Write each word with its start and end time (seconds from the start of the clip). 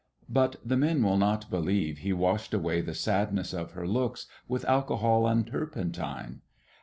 But 0.29 0.55
the 0.65 0.77
men 0.77 1.03
will 1.03 1.17
not 1.19 1.51
believe 1.51 1.99
he 1.99 2.11
washed 2.11 2.55
away 2.55 2.81
the 2.81 2.95
sadness 2.95 3.53
of 3.53 3.73
her 3.73 3.87
looks 3.87 4.25
with 4.47 4.65
alcohol 4.65 5.27
and 5.27 5.45
turpentine. 5.45 6.41